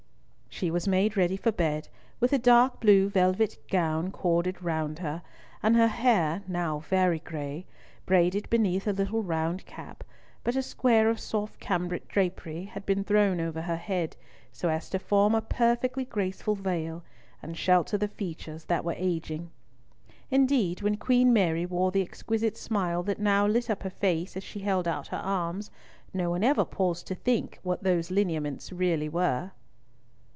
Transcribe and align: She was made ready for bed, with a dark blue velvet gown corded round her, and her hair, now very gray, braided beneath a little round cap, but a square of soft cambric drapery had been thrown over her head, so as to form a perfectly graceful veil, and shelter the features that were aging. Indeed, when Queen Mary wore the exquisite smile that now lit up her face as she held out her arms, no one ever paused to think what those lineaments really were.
She 0.53 0.69
was 0.69 0.87
made 0.87 1.17
ready 1.17 1.37
for 1.37 1.51
bed, 1.51 1.87
with 2.19 2.33
a 2.33 2.37
dark 2.37 2.81
blue 2.81 3.09
velvet 3.09 3.57
gown 3.69 4.11
corded 4.11 4.61
round 4.61 4.99
her, 4.99 5.23
and 5.63 5.75
her 5.75 5.87
hair, 5.87 6.43
now 6.47 6.79
very 6.79 7.17
gray, 7.19 7.65
braided 8.05 8.47
beneath 8.49 8.85
a 8.85 8.91
little 8.93 9.23
round 9.23 9.65
cap, 9.65 10.03
but 10.43 10.55
a 10.57 10.61
square 10.61 11.09
of 11.09 11.19
soft 11.19 11.59
cambric 11.59 12.07
drapery 12.09 12.65
had 12.65 12.85
been 12.85 13.03
thrown 13.03 13.39
over 13.39 13.61
her 13.61 13.77
head, 13.77 14.15
so 14.51 14.69
as 14.69 14.87
to 14.91 14.99
form 14.99 15.33
a 15.33 15.41
perfectly 15.41 16.05
graceful 16.05 16.53
veil, 16.53 17.01
and 17.41 17.57
shelter 17.57 17.97
the 17.97 18.09
features 18.09 18.65
that 18.65 18.85
were 18.85 18.93
aging. 18.97 19.49
Indeed, 20.29 20.83
when 20.83 20.97
Queen 20.97 21.33
Mary 21.33 21.65
wore 21.65 21.89
the 21.91 22.03
exquisite 22.03 22.57
smile 22.57 23.01
that 23.03 23.19
now 23.19 23.47
lit 23.47 23.69
up 23.71 23.81
her 23.81 23.89
face 23.89 24.37
as 24.37 24.43
she 24.43 24.59
held 24.59 24.87
out 24.87 25.07
her 25.07 25.17
arms, 25.23 25.71
no 26.13 26.29
one 26.29 26.43
ever 26.43 26.65
paused 26.65 27.07
to 27.07 27.15
think 27.15 27.57
what 27.63 27.81
those 27.81 28.11
lineaments 28.11 28.71
really 28.71 29.09
were. 29.09 29.51